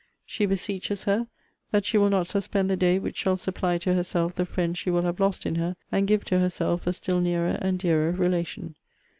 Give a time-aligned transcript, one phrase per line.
[0.25, 1.27] She beseeches her,
[1.69, 4.89] 'that she will not suspend the day which shall supply to herself the friend she
[4.89, 8.73] will have lost in her, and give to herself a still nearer and dearer relation.'